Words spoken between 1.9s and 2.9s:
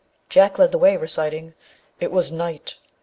"It was night!